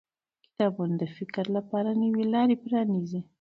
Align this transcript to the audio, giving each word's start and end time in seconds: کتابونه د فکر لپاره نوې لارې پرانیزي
کتابونه 0.45 0.93
د 1.01 1.03
فکر 1.15 1.45
لپاره 1.57 1.89
نوې 2.03 2.25
لارې 2.33 2.55
پرانیزي 2.63 3.21